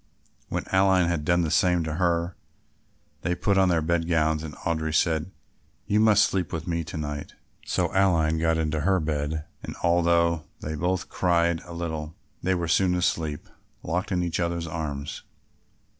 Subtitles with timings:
[0.49, 2.35] When Aline had done the same to her,
[3.21, 5.29] they put on their bed gowns and Audry said,
[5.85, 7.35] "You must sleep with me to night."
[7.67, 12.67] So Aline got into her bed and although they both cried a little, they were
[12.67, 13.47] soon asleep
[13.83, 15.21] locked in each other's arms.